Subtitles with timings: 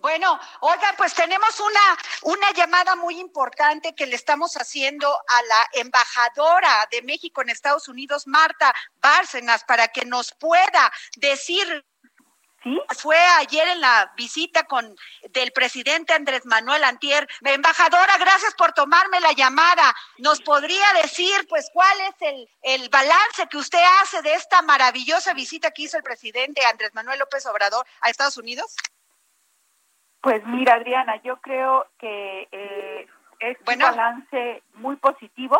[0.00, 5.68] Bueno, oigan, pues tenemos una, una llamada muy importante que le estamos haciendo a la
[5.74, 11.84] embajadora de México en Estados Unidos, Marta Bárcenas, para que nos pueda decir
[12.98, 14.94] fue ayer en la visita con
[15.30, 17.26] del presidente Andrés Manuel Antier.
[17.42, 19.94] Embajadora, gracias por tomarme la llamada.
[20.18, 25.32] ¿Nos podría decir, pues, cuál es el, el balance que usted hace de esta maravillosa
[25.32, 28.76] visita que hizo el presidente Andrés Manuel López Obrador a Estados Unidos?
[30.20, 33.06] Pues mira, Adriana, yo creo que eh,
[33.38, 35.58] es un balance muy positivo,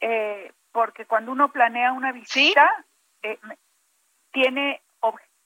[0.00, 2.84] eh, porque cuando uno planea una visita,
[3.22, 3.38] eh,
[4.32, 4.82] tiene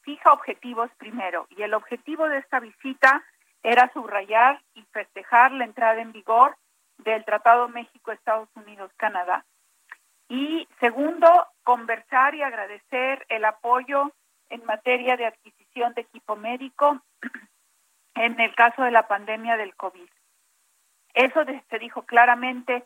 [0.08, 3.22] fija objetivos primero y el objetivo de esta visita
[3.62, 6.56] era subrayar y festejar la entrada en vigor
[6.97, 9.44] del Tratado México-Estados Unidos-Canadá.
[10.30, 11.28] Y segundo,
[11.62, 14.12] conversar y agradecer el apoyo
[14.48, 17.03] en materia de adquisición de equipo médico
[18.19, 20.08] en el caso de la pandemia del COVID.
[21.14, 22.84] Eso se dijo claramente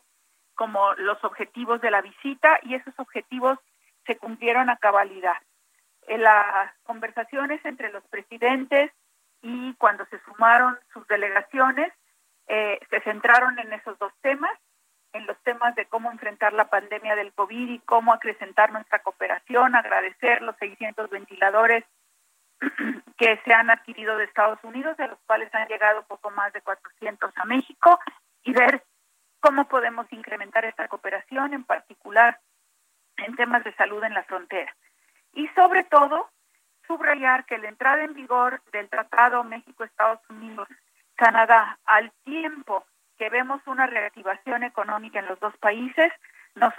[0.54, 3.58] como los objetivos de la visita y esos objetivos
[4.06, 5.36] se cumplieron a cabalidad
[6.06, 8.90] en las conversaciones entre los presidentes
[9.40, 11.92] y cuando se sumaron sus delegaciones,
[12.48, 14.52] eh, se centraron en esos dos temas,
[15.12, 19.74] en los temas de cómo enfrentar la pandemia del COVID y cómo acrecentar nuestra cooperación,
[19.74, 21.84] agradecer los 600 ventiladores
[23.16, 26.62] que se han adquirido de Estados Unidos, de los cuales han llegado poco más de
[26.62, 27.98] 400 a México,
[28.44, 28.82] y ver
[29.40, 32.40] cómo podemos incrementar esta cooperación, en particular
[33.16, 34.74] en temas de salud en la frontera.
[35.34, 36.30] Y sobre todo
[36.86, 42.84] subrayar que la entrada en vigor del Tratado México-Estados Unidos-Canadá al tiempo
[43.18, 46.12] que vemos una reactivación económica en los dos países,
[46.54, 46.74] nos,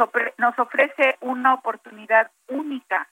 [0.60, 3.03] ofrece una oportunidad única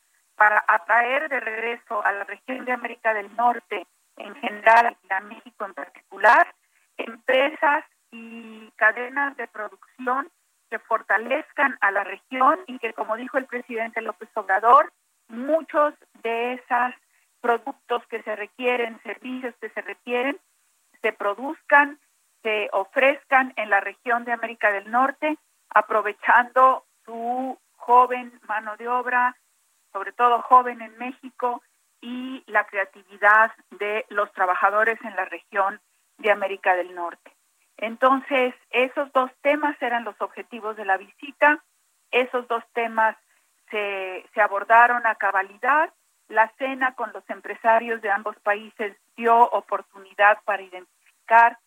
[0.42, 3.86] para atraer de regreso a la región de América del Norte
[4.18, 6.52] en general y a México en particular,
[6.98, 10.32] empresas y cadenas de producción
[10.72, 14.92] que fortalezcan a la región y que, como dijo el presidente López Obrador,
[15.28, 15.94] muchos
[16.24, 16.96] de esos
[17.40, 20.40] productos que se requieren, servicios que se requieren,
[21.04, 22.00] se produzcan,
[22.42, 25.38] se ofrezcan en la región de América del Norte,
[25.70, 29.36] aprovechando su joven mano de obra,
[29.92, 31.62] sobre todo joven en México,
[32.02, 35.80] y la creatividad de los trabajadores en la región
[36.18, 37.32] de América del Norte.
[37.78, 41.64] Entonces, esos dos temas eran los objetivos de la visita,
[42.12, 43.16] esos dos temas
[43.70, 45.94] se, se abordaron a cabalidad.
[46.28, 51.58] La cena con los empresarios de ambos países dio oportunidad para identificar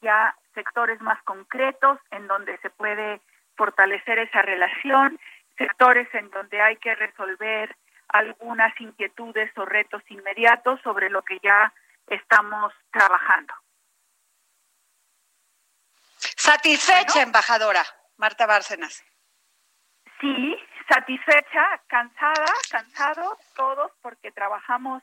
[0.00, 3.20] ya sectores más concretos en donde se puede
[3.56, 5.18] fortalecer esa relación,
[5.56, 7.74] sectores en donde hay que resolver
[8.08, 11.72] algunas inquietudes o retos inmediatos sobre lo que ya
[12.06, 13.54] estamos trabajando.
[16.18, 17.82] Satisfecha, embajadora
[18.16, 19.02] Marta Bárcenas.
[20.20, 20.56] Sí,
[20.88, 25.02] satisfecha, cansada, cansados todos porque trabajamos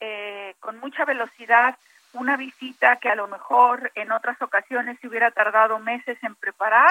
[0.00, 1.78] eh, con mucha velocidad
[2.12, 6.90] una visita que a lo mejor en otras ocasiones se hubiera tardado meses en preparar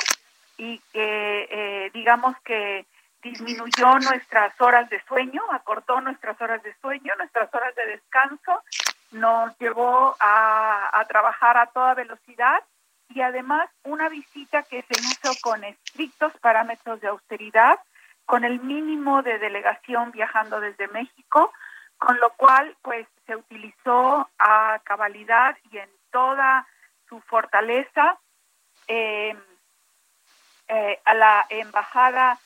[0.58, 2.86] y que eh, digamos que
[3.32, 8.64] disminuyó nuestras horas de sueño, acortó nuestras horas de sueño, nuestras horas de descanso,
[9.12, 12.64] nos llevó a, trabajar a toda velocidad
[13.10, 17.80] y además una visita que se hizo con estrictos parámetros de austeridad
[18.26, 21.54] con el mínimo de delegación viajando desde México,
[21.98, 26.68] con lo cual pues se utilizó a cabalidad y en toda
[27.08, 28.18] su fortaleza
[28.88, 29.34] eh,
[30.68, 32.38] eh, a la embajada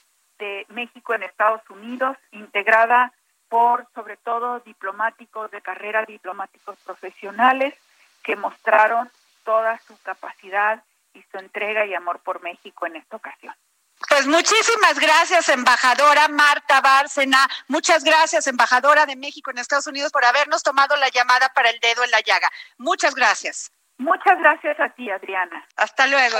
[0.41, 3.13] de México en Estados Unidos, integrada
[3.47, 7.75] por sobre todo diplomáticos de carrera, diplomáticos profesionales
[8.23, 9.09] que mostraron
[9.43, 10.83] toda su capacidad
[11.13, 13.53] y su entrega y amor por México en esta ocasión.
[14.09, 17.47] Pues muchísimas gracias, embajadora Marta Bárcena.
[17.67, 21.79] Muchas gracias, embajadora de México en Estados Unidos, por habernos tomado la llamada para el
[21.79, 22.49] dedo en la llaga.
[22.79, 23.71] Muchas gracias.
[23.99, 25.63] Muchas gracias a ti, Adriana.
[25.75, 26.39] Hasta luego.